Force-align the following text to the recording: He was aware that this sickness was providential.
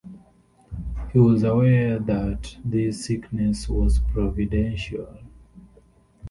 He 1.13 1.19
was 1.19 1.43
aware 1.43 1.99
that 1.99 2.57
this 2.65 3.05
sickness 3.05 3.69
was 3.69 3.99
providential. 3.99 5.19